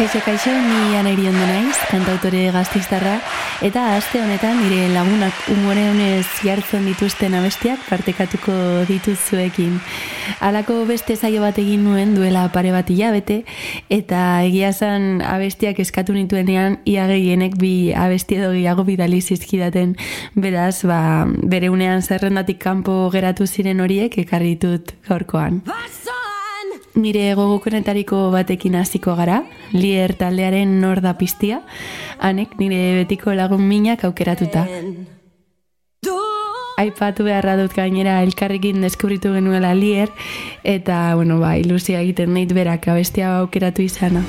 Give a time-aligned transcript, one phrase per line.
[0.00, 3.18] Kaixo, kaixo, ni Aneri ondo naiz, kantautore gaztiztarra,
[3.60, 8.54] eta aste honetan nire lagunak umore honez jartzen dituzten abestiak partekatuko
[8.88, 9.74] dituzuekin.
[10.40, 13.42] Halako beste zaio bat egin nuen duela pare bat hilabete,
[13.92, 19.98] eta egia zan abestiak eskatu nituenean ia gehienek bi abesti edo gehiago bidali zizkidaten,
[20.32, 25.60] beraz, ba, bere unean zerrendatik kanpo geratu ziren horiek ekarritut gaurkoan.
[26.98, 31.60] Nire gogokonetariko batekin hasiko gara, lier taldearen nor da piztia,
[32.18, 34.66] hanek nire betiko lagun minak aukeratuta.
[36.80, 40.10] Aipatu beharra dut gainera elkarrekin deskubritu genuela lier,
[40.64, 44.24] eta, bueno, ba, ilusia egiten neit berak abestia aukeratu izana.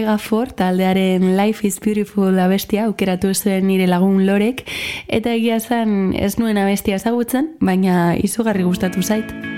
[0.00, 4.64] Vega Ford taldearen Life is Beautiful abestia aukeratu zuen nire lagun lorek
[5.12, 9.49] eta egia zen ez nuen abestia ezagutzen, baina izugarri gustatu zait.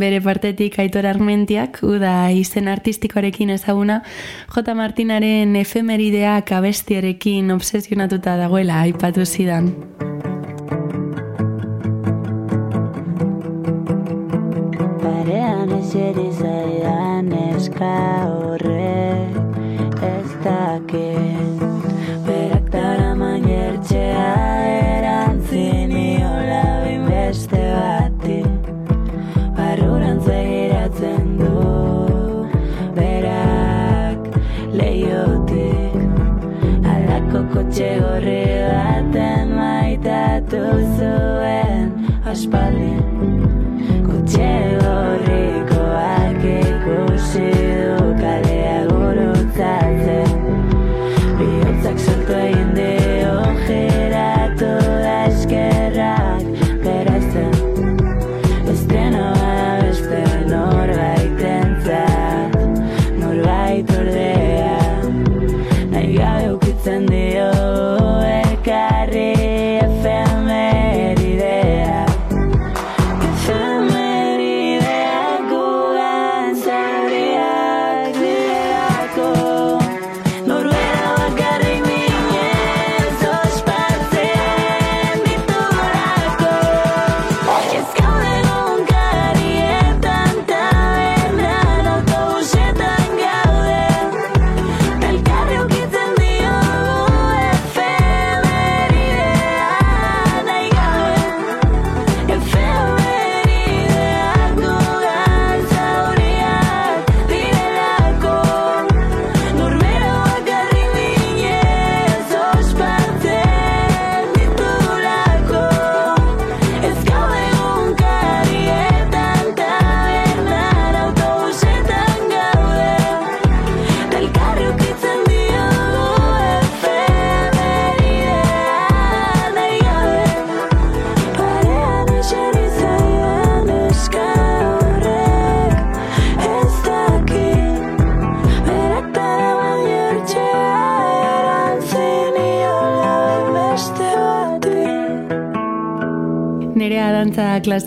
[0.00, 4.00] Bere partetik aitor armentiak, uda izen artistikoarekin ezaguna,
[4.54, 4.74] J.
[4.78, 9.70] Martinaren efemerideak abestiarekin obsesionatuta dagoela aipatu zidan.
[15.04, 17.94] Parean ez zaidan eska
[18.32, 19.28] horre
[20.10, 21.49] ez dakit
[40.50, 41.92] zuen
[42.26, 42.92] aspaldi.
[44.06, 44.50] Kotxe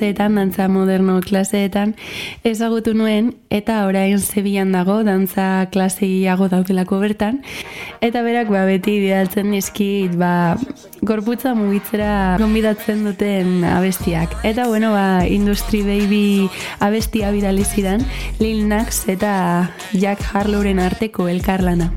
[0.03, 1.93] klaseetan, dantza moderno klaseetan
[2.43, 7.39] ezagutu nuen eta orain zebilan dago dantza klaseiago daudelako bertan
[8.01, 10.57] eta berak ba, beti bidaltzen dizkit ba,
[11.01, 14.35] gorputza mugitzera gonbidatzen duten abestiak.
[14.43, 18.03] Eta bueno, ba, Industry Baby abestia bidali zidan
[18.39, 21.93] Lil Nas eta Jack Harlowren arteko elkarlana.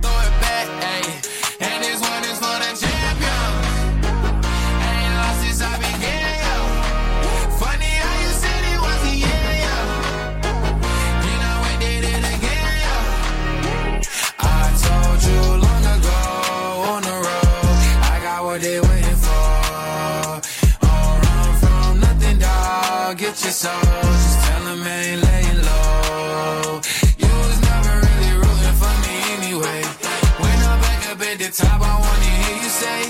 [31.56, 33.00] Top, I wanna hear you say,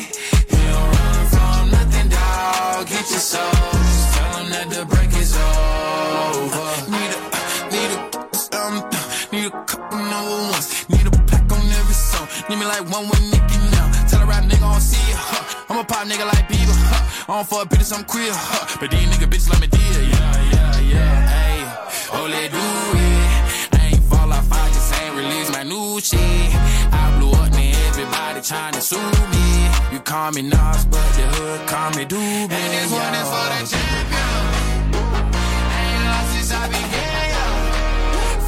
[0.54, 2.86] You don't run from nothing, dog.
[2.86, 6.70] Get your soul, just tell them that the break is over.
[6.94, 7.20] Need a,
[7.74, 8.00] need a,
[8.54, 8.74] um,
[9.32, 10.86] need a couple number ones.
[10.88, 12.28] Need a pack on every song.
[12.48, 13.86] Need me like one with Nicky now.
[14.06, 15.66] Tell a rap nigga I don't see it, huh?
[15.68, 17.32] I'm a pop nigga like Bieber, huh?
[17.32, 18.78] I don't fuck bitches, I'm queer, huh?
[18.78, 21.34] But these nigga bitches let me deal, yeah, yeah, yeah.
[21.34, 21.58] Hey,
[22.14, 23.74] oh, do it.
[23.74, 26.54] I ain't fall off, I just ain't release my new shit.
[26.94, 27.05] I
[28.06, 29.68] everybody trying to sue me.
[29.92, 32.50] You call me Nas, but the hood call me Doobie.
[32.50, 34.42] And this one is for the champion.
[35.78, 37.46] Ain't lost since I began, yo.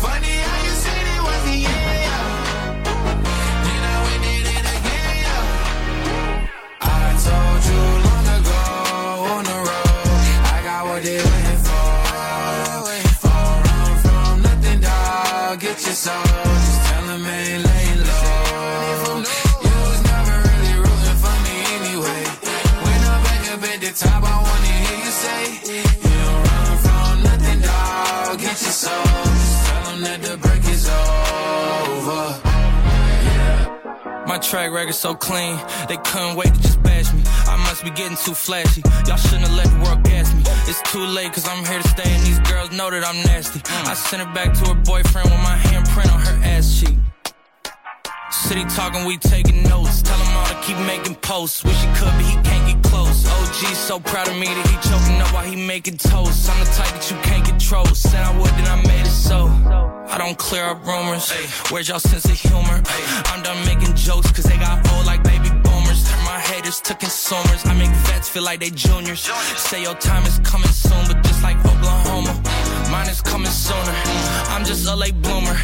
[0.03, 2.21] Funny how you said it was the end, yo.
[3.65, 5.38] Then I went did it again, yo.
[6.81, 8.62] I told you long ago
[9.35, 11.88] on the road, I got what they waiting for.
[13.67, 15.61] Run from nothing, dog.
[15.61, 17.88] Get your soul, just tell them ain't laying
[23.99, 28.38] top, I wanna hear you say, You don't run from nothing, dog.
[28.38, 32.25] Get your soul, just tell them that the break is over.
[34.26, 37.23] My track record so clean, they couldn't wait to just bash me.
[37.49, 38.83] I must be getting too flashy.
[39.07, 40.43] Y'all shouldn't have let the world gas me.
[40.71, 43.61] It's too late, cause I'm here to stay, and these girls know that I'm nasty.
[43.90, 46.99] I sent her back to her boyfriend with my handprint on her ass cheek.
[48.31, 50.02] City talking, we taking notes.
[50.02, 51.64] Tell him all to keep making posts.
[51.64, 52.68] Wish he could, but he can't
[52.99, 53.26] close.
[53.26, 56.50] OG so proud of me that he choking up while he making toast.
[56.50, 57.87] I'm the type that you can't control.
[57.87, 59.47] Said I would, then I made it so.
[60.14, 61.31] I don't clear up rumors.
[61.71, 62.83] Where's y'all sense of humor?
[63.31, 66.00] I'm done making jokes cause they got old like baby boomers.
[66.09, 67.61] Turn my haters to consumers.
[67.64, 69.21] I make vets feel like they juniors.
[69.69, 72.08] Say your time is coming soon, but just like Oklahoma,
[72.90, 73.95] mine is coming sooner.
[74.52, 75.57] I'm just a late bloomer.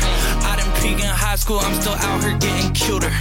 [0.51, 3.13] I didn't peak in high school, I'm still out here getting cuter.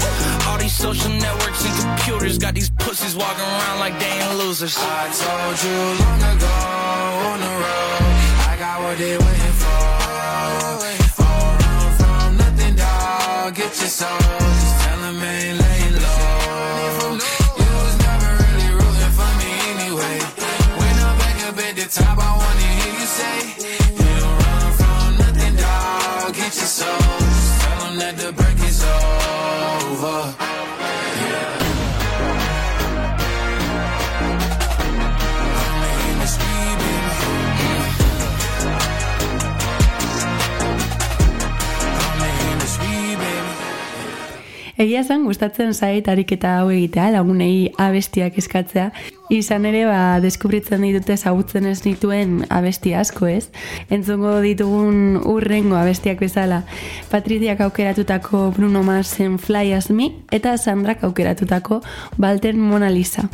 [0.48, 4.76] All these social networks and computers got these pussies walking around like they ain't losers.
[4.78, 6.56] I told you long ago
[7.32, 8.14] on the road,
[8.52, 10.04] I got what they waiting for.
[10.84, 13.56] Run from nothing, dog.
[13.56, 17.18] Get your soul, just tell them ain't laying low.
[17.60, 20.16] You was never really rooting for me anyway.
[20.80, 23.38] When I'm back up at the top, I wanna hear you say,
[28.04, 30.53] that the break is over.
[44.74, 48.88] Egia esan gustatzen zait ariketa hau egitea, lagunei abestiak eskatzea.
[49.34, 53.52] Izan ere, ba, deskubritzen ditute ezagutzen ez dituen abesti asko ez.
[53.94, 56.64] Entzungo ditugun urrengo abestiak bezala.
[57.14, 61.84] Patriziak aukeratutako Bruno Marsen Fly As Me eta Sandrak aukeratutako
[62.18, 63.30] Walter Mona Lisa.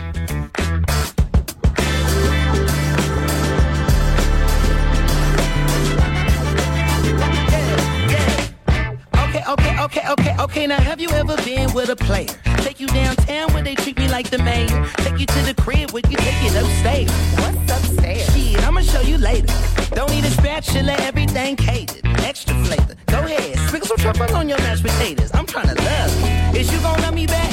[9.90, 10.68] Okay, okay, okay.
[10.68, 12.28] Now, have you ever been with a player?
[12.58, 14.68] Take you downtown where they treat me like the mayor.
[14.98, 17.10] Take you to the crib where you take it upstairs.
[17.40, 18.32] What's upstairs?
[18.32, 19.52] Shit, I'ma show you later.
[19.96, 22.06] Don't need a spatula, everything catered.
[22.20, 22.94] Extra flavor.
[23.08, 25.32] Go ahead, sprinkle some truffles on your mashed potatoes.
[25.34, 26.60] I'm trying to love you.
[26.60, 27.49] Is you gonna love me back?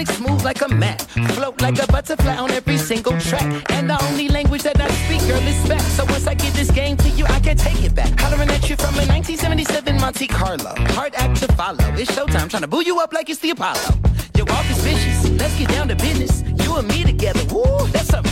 [0.00, 1.02] Sonic smooth like a mat.
[1.34, 3.70] Float like a butterfly on every single track.
[3.70, 5.80] And the only language that I speak, girl, is back.
[5.80, 8.18] So once I give this game to you, I can't take it back.
[8.18, 10.74] Hollering at you from a 1977 Monte Carlo.
[10.94, 11.84] Hard act to follow.
[11.98, 13.90] It's showtime, trying to boo you up like it's the Apollo.
[14.36, 15.28] Your walk is vicious.
[15.38, 16.42] Let's get down to business.
[16.64, 17.42] You and me together.
[17.54, 18.29] Woo, that's something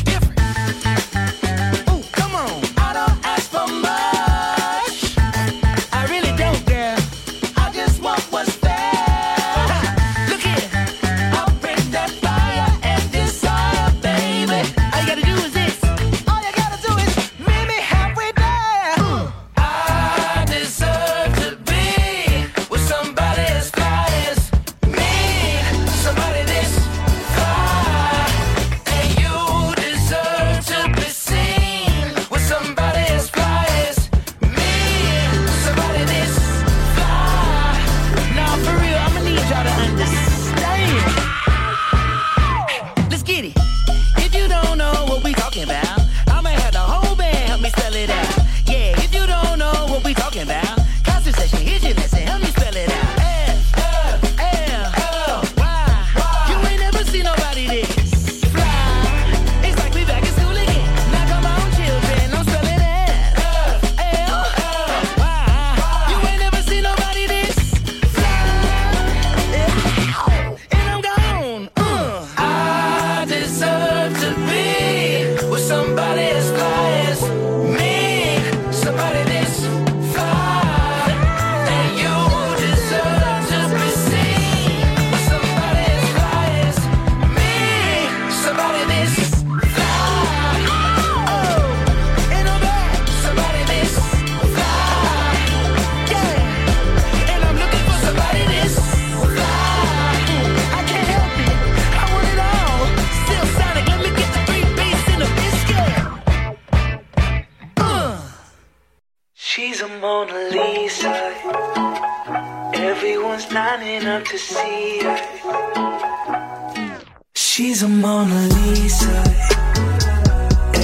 [117.68, 119.22] She's a Mona Lisa.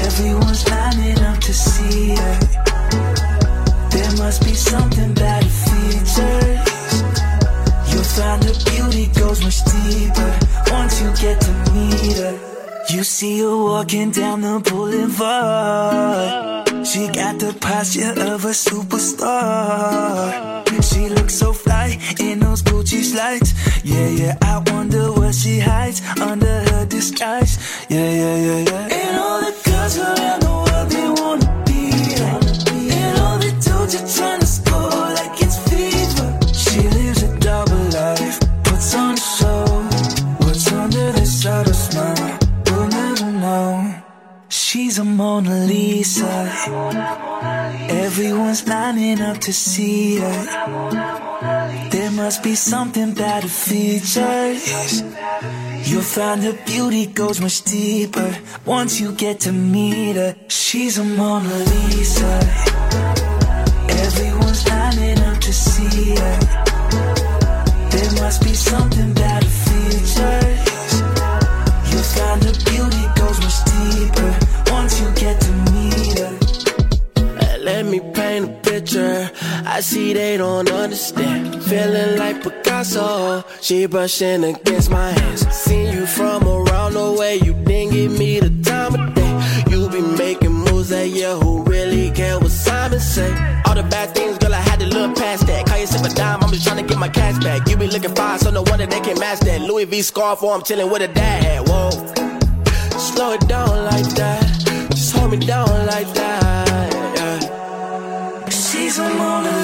[0.05, 2.39] Everyone's lining up to see her.
[3.89, 6.93] There must be something her features.
[7.89, 10.39] You'll find her beauty goes much deeper
[10.73, 12.39] once you get to meet her.
[12.91, 16.64] You see her walking down the boulevard.
[16.85, 20.33] She got the posture of a superstar.
[20.83, 23.55] She looks so fly in those Gucci slides.
[23.83, 27.59] Yeah, yeah, I wonder what she hides under her disguise.
[27.89, 28.89] Yeah, yeah, yeah, yeah.
[28.93, 30.64] And all the girls around the world,
[44.95, 46.25] She's a Mona Lisa.
[47.91, 51.89] Everyone's lining up to see her.
[51.91, 55.03] There must be something her features.
[55.91, 60.37] You'll find her beauty goes much deeper once you get to meet her.
[60.47, 62.33] She's a Mona Lisa.
[63.89, 66.39] Everyone's lining up to see her.
[67.91, 70.64] There must be something her features.
[78.95, 79.31] Picture.
[79.67, 81.63] I see they don't understand.
[81.65, 83.45] Feeling like Picasso.
[83.61, 85.47] She brushing against my hands.
[85.49, 87.37] Seen you from around the way.
[87.37, 89.25] You didn't give me the time of day.
[89.71, 93.33] You be making moves that yeah, who really care what Simon say?
[93.67, 95.67] All the bad things, girl, I had to look past that.
[95.67, 97.69] Call yourself a dime, I'm just trying to get my cash back.
[97.69, 99.61] You be looking fine, so no wonder they can't match that.
[99.63, 101.69] Louis V scarf, or I'm chilling with a dad.
[101.69, 101.91] Whoa,
[102.99, 104.43] slow it down like that.
[104.91, 106.64] Just hold me down like that.
[109.15, 109.64] She's a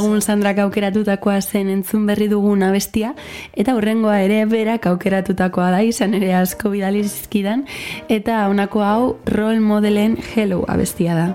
[0.00, 3.12] lagun Sandrak aukeratutakoa zen entzun berri dugun abestia,
[3.52, 7.66] eta hurrengoa ere berak aukeratutakoa da izan ere asko bidali zizkidan,
[8.08, 9.02] eta honako hau
[9.36, 11.28] role modelen Hello abestia da.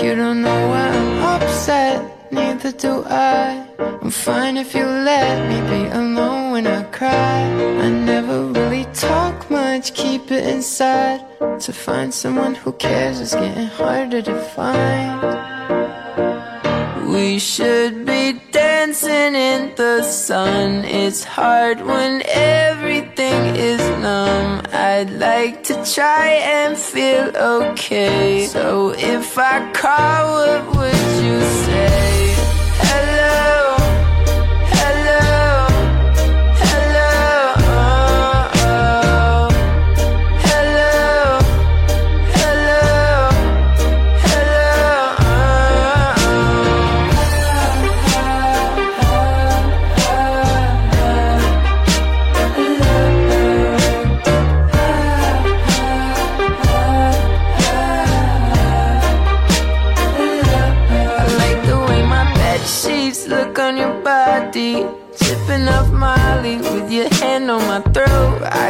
[0.00, 3.64] You don't know why I'm upset, neither do I.
[4.02, 7.40] I'm fine if you let me be alone when I cry.
[7.80, 8.49] I never
[9.00, 11.20] talk much, keep it inside.
[11.60, 15.18] To find someone who cares is getting harder to find.
[17.10, 20.84] We should be dancing in the sun.
[20.84, 24.62] It's hard when everything is numb.
[24.72, 28.46] I'd like to try and feel okay.
[28.46, 31.99] So if I call, what would you say?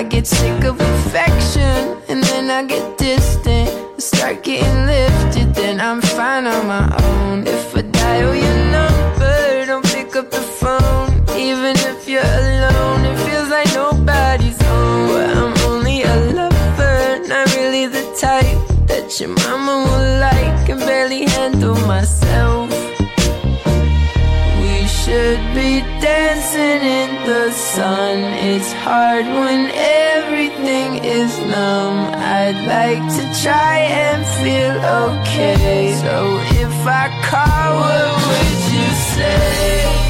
[0.00, 3.68] I get sick of affection and then I get distant.
[3.68, 7.46] I Start getting lifted, then I'm fine on my own.
[7.46, 11.10] If I dial your number, don't pick up the phone.
[11.36, 15.20] Even if you're alone, it feels like nobody's home.
[15.38, 18.56] I'm only a lover, not really the type
[18.88, 20.66] that your mama would like.
[20.66, 22.70] Can barely handle myself.
[24.62, 28.18] We should be dancing in the sun.
[28.50, 31.98] It's hard when everything is numb.
[32.12, 34.74] I'd like to try and feel
[35.06, 35.94] okay.
[36.04, 36.16] So
[36.64, 40.09] if I call, what would you say?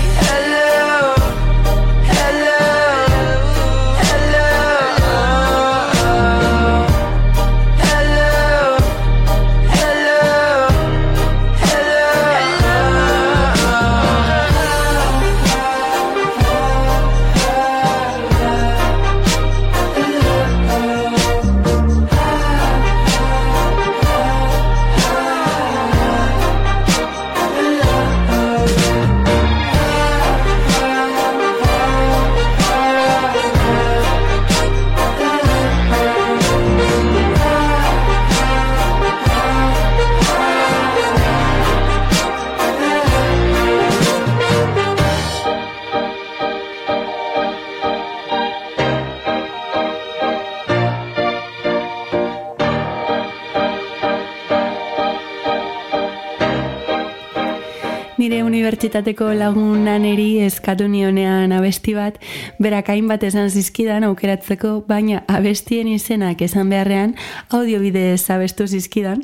[58.81, 62.17] Unibertsitateko lagunan eri eskatu nionean abesti bat,
[62.59, 67.15] berak hainbat esan zizkidan aukeratzeko, baina abestien izenak esan beharrean
[67.51, 69.21] audiobidez abestu zizkidan,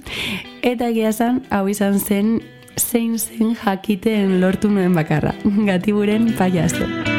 [0.62, 2.40] eta egia zan, hau izan zen
[2.76, 5.32] zein zen jakiten lortu nuen bakarra,
[5.64, 7.15] gatiburen paiazo.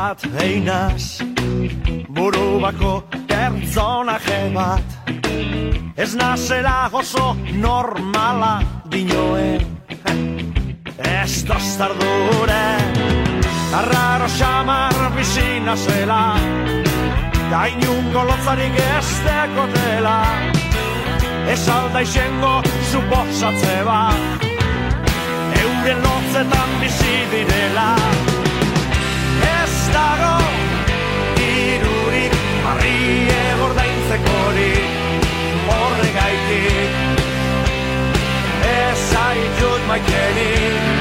[0.00, 1.20] Bat einaz
[2.16, 2.92] Buru bako
[3.28, 4.86] pertsonaje bat
[5.96, 7.26] Ez nazela gozo
[7.64, 8.54] normala
[8.92, 9.60] dinoen.
[11.20, 12.64] Ez dostardure
[13.80, 16.24] Arraro xamar bizina zela
[17.50, 20.18] Gainungo lotzarik ez dekotela.
[21.52, 22.54] Ez alda izango
[22.90, 24.48] suposatze bat
[25.62, 27.90] Euren lotzetan bizi direla.
[27.96, 28.49] Ez
[30.00, 30.34] dago
[31.38, 32.34] dirurik
[32.64, 34.88] Barrie gordaintzekorik
[35.74, 36.90] Horregaitik
[38.70, 40.99] Ez zaitut maitenik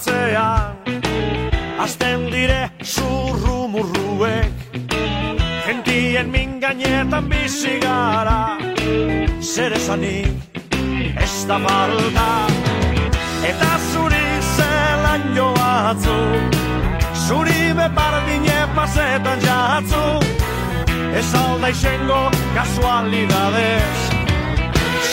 [0.00, 0.76] pasatzean
[1.78, 4.52] Azten dire zurru murruek
[5.66, 8.58] Gentien min gainetan bizi gara
[9.40, 10.48] Zer esanik
[11.20, 12.46] ez da falta.
[13.50, 16.18] Eta zuri zelan joatzu
[17.26, 20.04] Zuri bepardine pasetan jatzu.
[21.18, 22.22] Ez alda izango
[22.54, 23.98] kasualidadez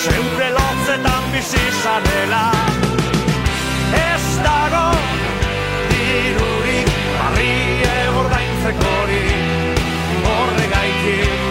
[0.02, 2.46] Zeure lotzetan bizi zarela.
[2.84, 2.87] Ez
[4.48, 4.86] dago
[5.92, 9.38] dirurik barrie gordaintzekorik
[10.26, 11.46] horregaitik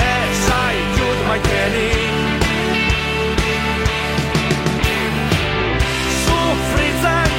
[0.00, 2.44] Ez zaitut maitenik.
[6.24, 7.32] Sufritzen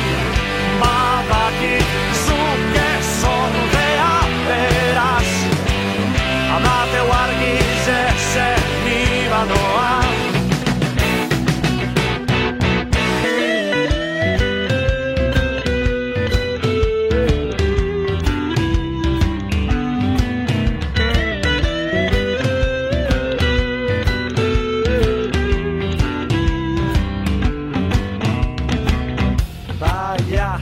[0.81, 1.87] badakit
[2.25, 2.89] zuke
[3.21, 4.13] zordea
[4.47, 5.29] beraz.
[6.57, 9.80] Amate wargiz ezen nibanoa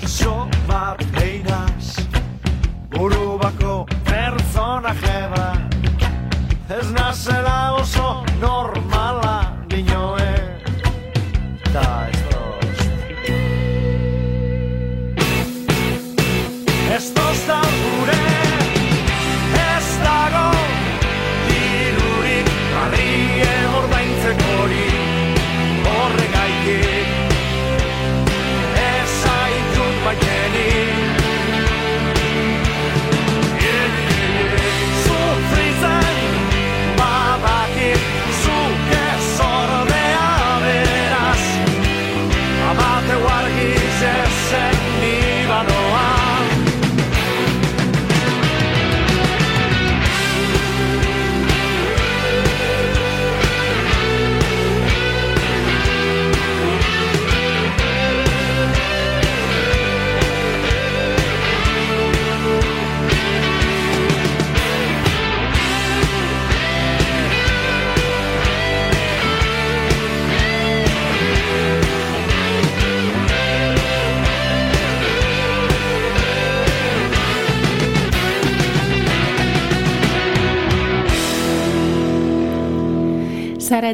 [0.09, 0.38] Baiazo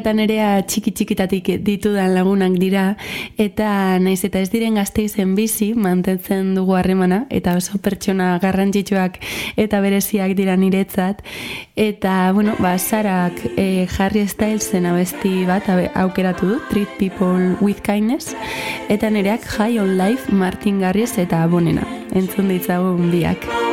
[0.06, 2.84] eta nerea txiki txikitatik ditudan lagunak dira.
[3.41, 9.18] Eta naiz eta ez diren gazteizen bizi mantentzen dugu harremana eta oso pertsona garrantzitsuak
[9.58, 11.26] eta bereziak dira niretzat.
[11.74, 17.82] Eta bueno, ba, Sarak e, Harry Stylesen abesti bat abe- aukeratu du Treat People with
[17.82, 18.36] Kindness.
[18.94, 21.88] Eta nereak High on Life Martin Garriz eta Bonena.
[22.13, 23.64] Entzun ditzagun biak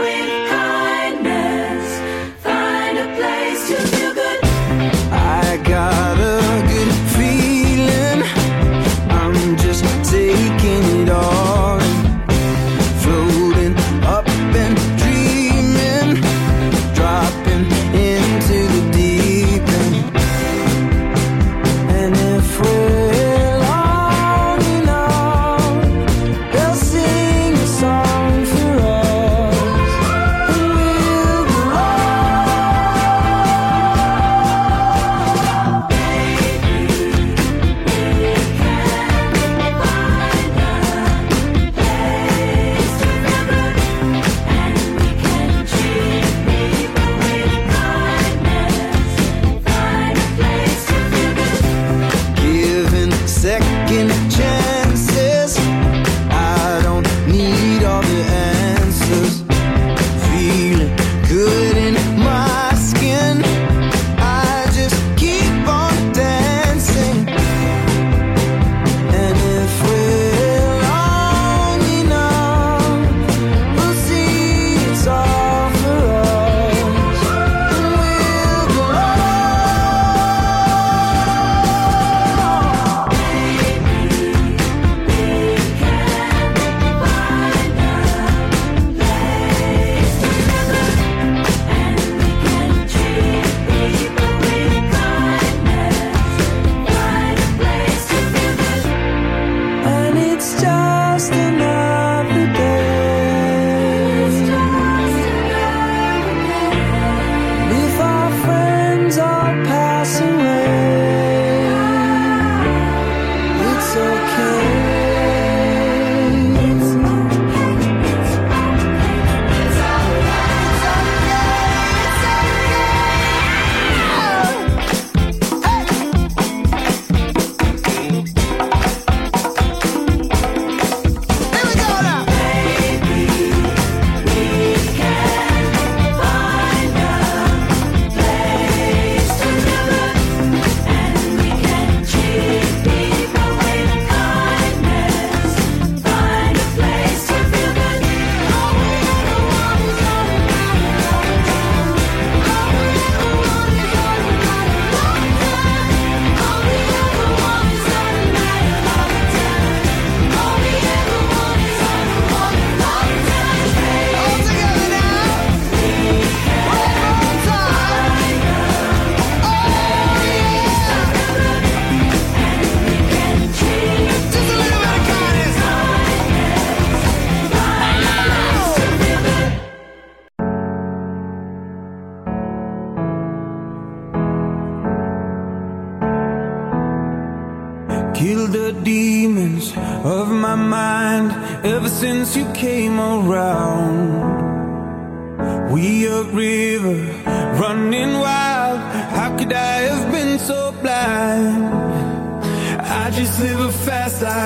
[100.42, 101.61] it's just enough.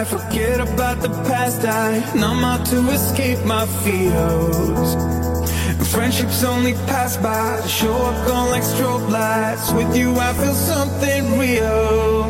[0.06, 1.64] Forget about the past.
[1.64, 4.88] I numb out to escape my fears.
[5.92, 9.72] Friendships only pass by, show up on like strobe lights.
[9.72, 12.24] With you, I feel something real.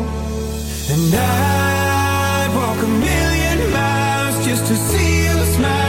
[0.93, 5.86] And I'd walk a million miles just to see you smile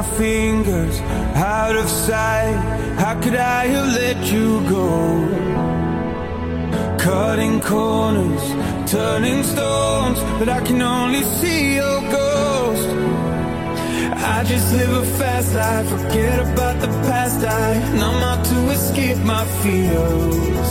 [0.00, 0.98] my fingers,
[1.34, 2.56] out of sight.
[2.98, 4.88] How could I have let you go?
[6.98, 8.44] Cutting corners,
[8.90, 12.88] turning stones, but I can only see your ghost.
[14.32, 17.44] I just live a fast life, forget about the past.
[17.44, 20.68] I numb out to escape my fears.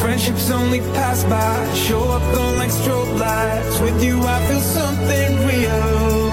[0.00, 3.80] Friendships only pass by, show up on like strobe lights.
[3.80, 6.28] With you, I feel something real.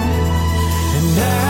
[0.98, 1.45] And I'd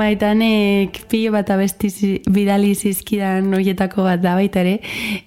[0.00, 1.90] Maitanek pilo bat abesti
[2.32, 4.78] bidali zizkidan horietako bat da baita ere,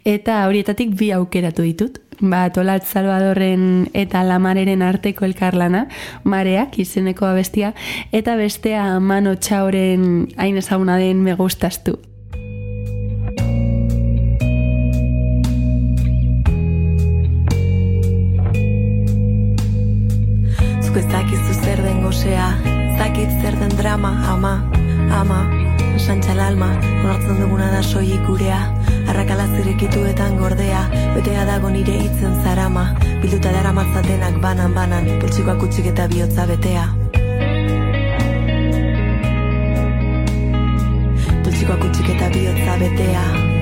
[0.08, 2.00] eta horietatik bi aukeratu ditut.
[2.24, 5.88] Bat Olat Salvadorren eta Lamareren arteko elkarlana,
[6.24, 7.74] Mareak izeneko abestia,
[8.14, 11.84] eta bestea Mano Txauren hain ezaguna den Me gustas
[23.84, 24.64] drama, ama,
[25.12, 25.40] ama,
[26.00, 26.70] santxal alma,
[27.04, 28.60] onartzen duguna da soilik gurea,
[29.12, 30.86] arrakala zirikituetan gordea,
[31.18, 32.86] betea dago nire hitzen zarama,
[33.20, 36.86] bilduta dara matzatenak banan banan, poltsikoak utxik eta bihotza betea.
[41.44, 43.53] Poltsikoak utxik eta bihotza betea.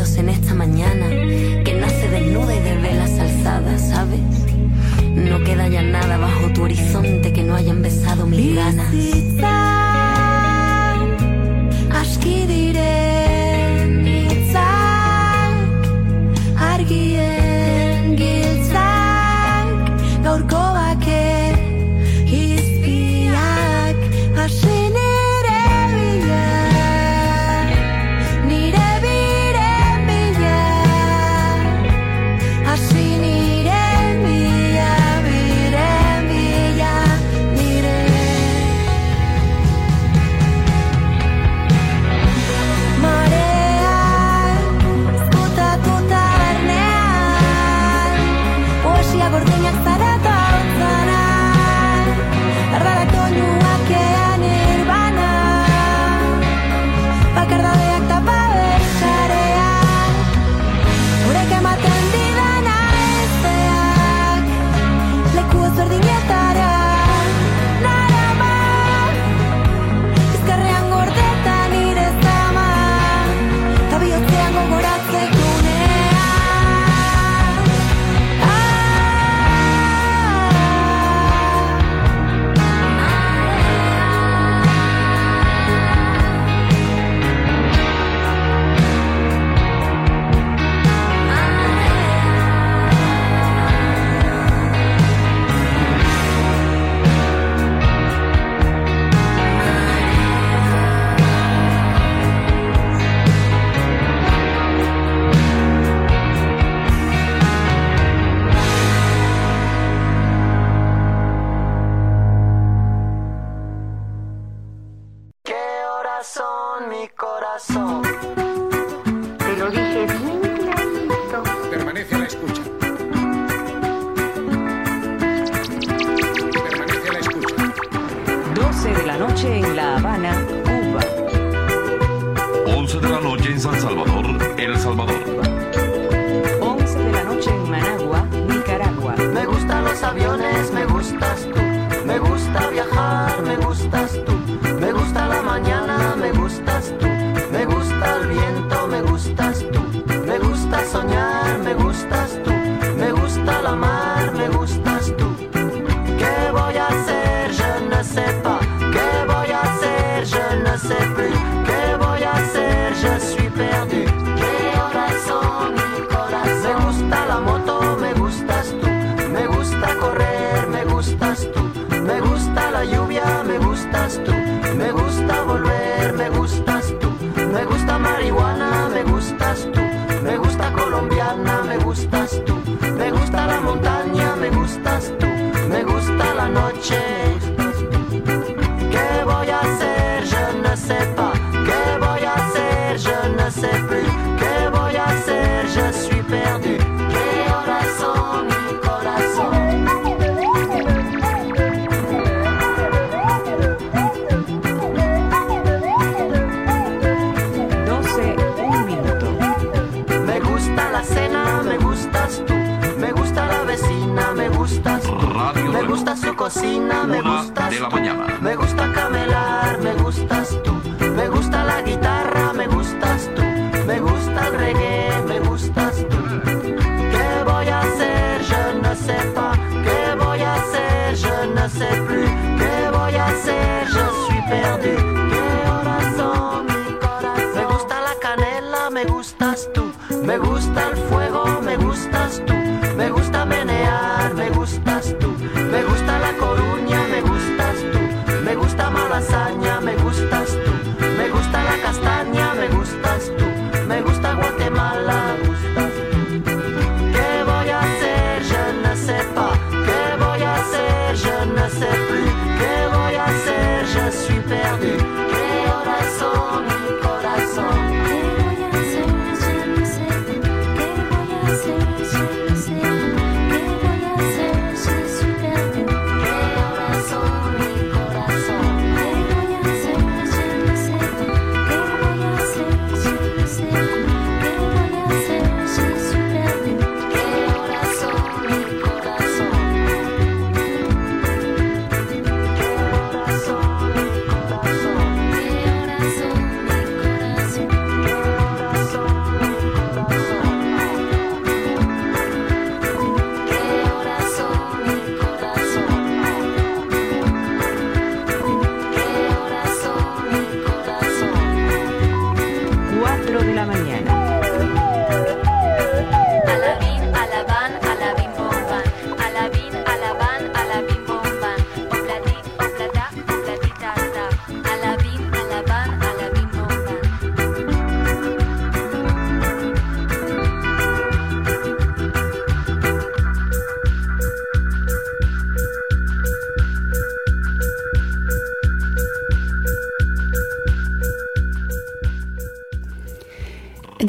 [0.00, 0.54] En esta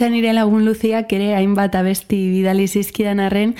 [0.01, 3.51] Eta nire lagun luziak ere hainbat abesti bidali zizkidan arren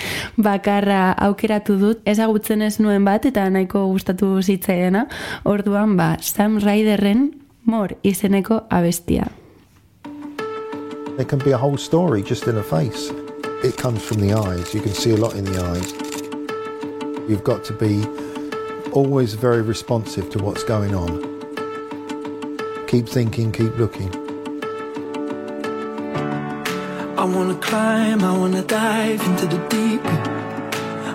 [0.41, 5.03] bakarra aukeratu dut ezagutzen ez nuen bat eta nahiko gustatu zitzaiena
[5.45, 7.27] orduan ba Sam Ryderren
[7.65, 9.27] Mor izeneko abestia.
[11.17, 13.13] There can be a whole story just in a face.
[13.63, 14.73] It comes from the eyes.
[14.73, 15.93] You can see a lot in the eyes.
[17.29, 18.01] You've got to be
[18.93, 21.21] always very responsive to what's going on.
[22.87, 24.20] Keep thinking, keep looking.
[27.21, 30.03] I wanna climb, I wanna dive into the deep.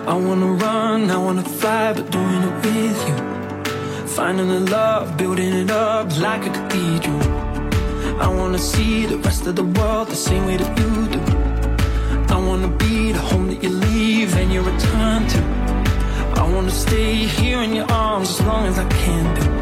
[0.07, 4.07] I wanna run, I wanna fly, but doing it with you.
[4.15, 7.21] Finding the love, building it up like a cathedral.
[8.21, 11.21] I wanna see the rest of the world the same way that you do.
[12.33, 15.39] I wanna be the home that you leave and you return to.
[16.41, 19.57] I wanna stay here in your arms as long as I can do.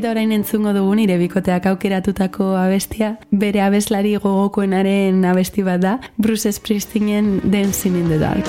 [0.00, 3.10] Eta orain entzungo dugu nire bikoteak aukeratutako abestia,
[3.42, 8.48] bere abeslari gogokoenaren abesti bat da, Bruce Springsteenen Dancing in the Dark.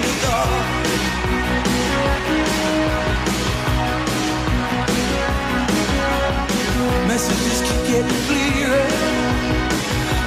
[8.01, 8.87] getting clearer.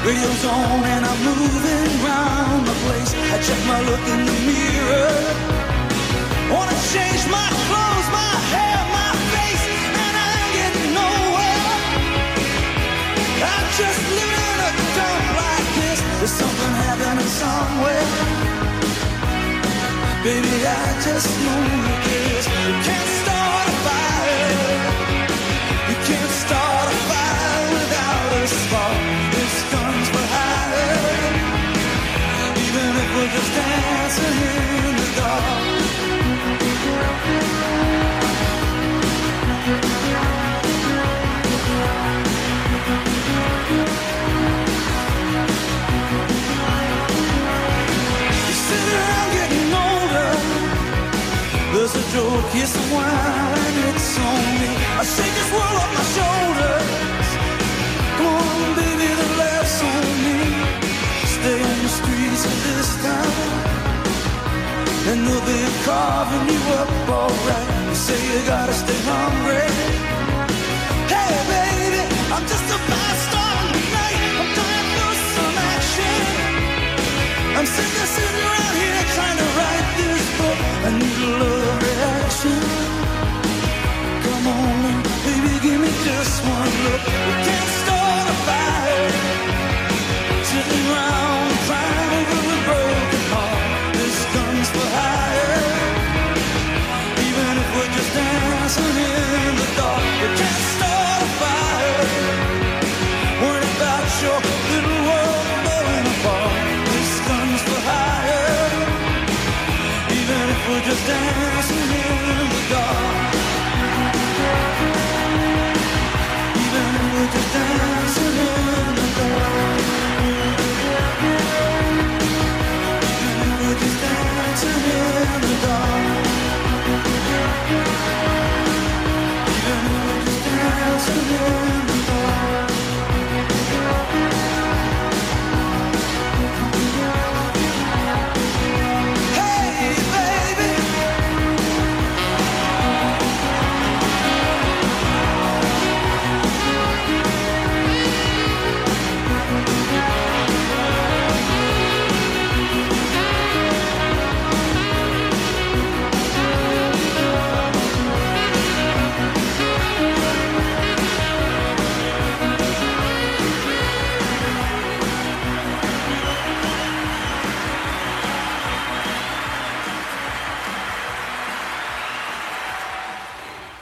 [0.06, 3.12] Radio's on and I'm moving round the place.
[3.14, 5.14] I check my look in the mirror.
[6.52, 9.66] Wanna change my clothes, my hair, my face,
[10.04, 11.62] and I ain't getting nowhere.
[13.50, 15.98] I'm just living in a dump like this.
[16.18, 18.06] There's something happening somewhere.
[20.22, 21.60] Baby, I just know.
[22.68, 23.23] You can't
[52.16, 54.70] a while, and it's on me.
[55.00, 57.28] I shake this world off my shoulders.
[58.18, 60.38] Come on, baby, the laughs on me.
[61.34, 63.34] Stay on the streets of this town,
[65.10, 67.68] and they'll be carving you up alright.
[67.88, 69.66] You say you gotta stay hungry.
[71.10, 74.20] Hey, baby, I'm just a fast tonight.
[74.38, 76.22] I'm dying for some action.
[77.58, 79.03] I'm sitting, sitting around here
[86.04, 87.53] just one look.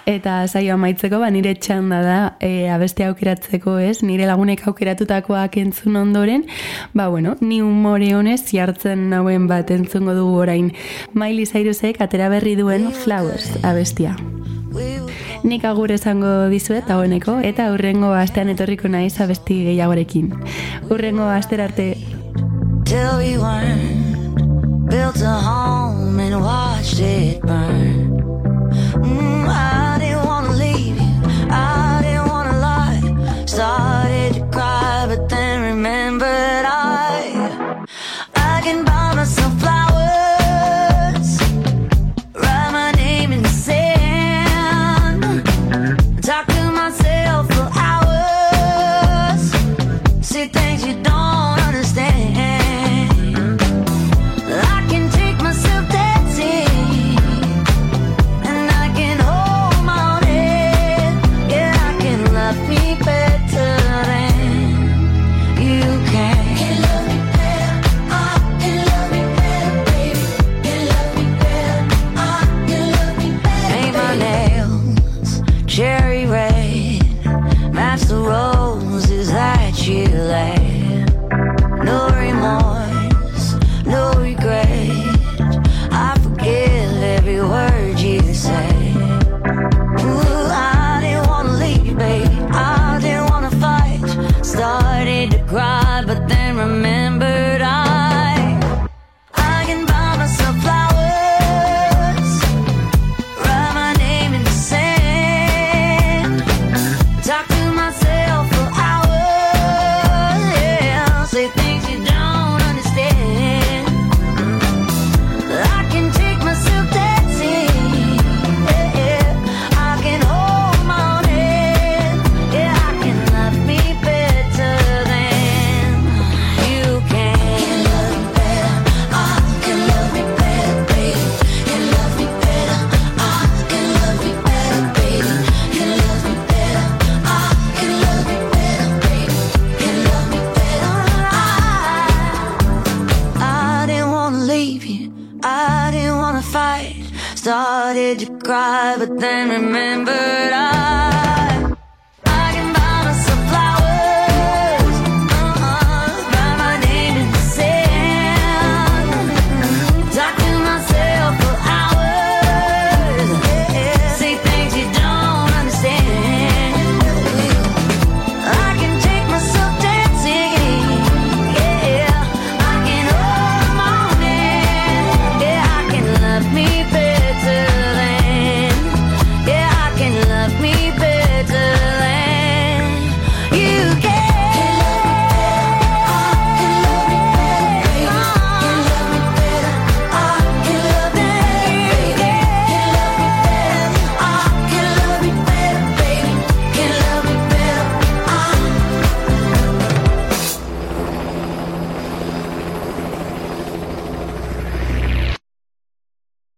[0.07, 4.03] Eta saio amaitzeko, ba, nire txanda da e, abeste aukeratzeko, ez?
[4.03, 6.47] Nire lagunek aukeratutakoak entzun ondoren,
[6.93, 10.73] ba, bueno, ni umore honez jartzen nauen bat entzungo dugu orain.
[11.15, 14.17] Miley Cyrusek atera berri duen Flowers abestia.
[15.43, 20.33] Nik agur esango dizuet dagoeneko eta hurrengo astean etorriko naiz abesti gehiagorekin.
[20.89, 21.93] Hurrengo astera arte
[22.93, 28.21] till we weren't built a home and watched it burn.
[29.01, 29.92] Mm, I